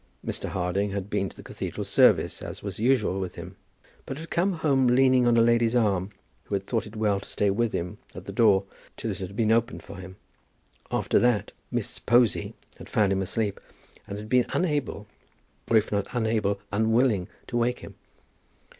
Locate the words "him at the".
7.71-8.31